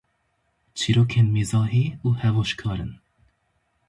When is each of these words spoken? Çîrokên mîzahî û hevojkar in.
Çîrokên 0.77 1.27
mîzahî 1.35 1.85
û 2.05 2.07
hevojkar 2.21 2.77
in. 2.85 2.91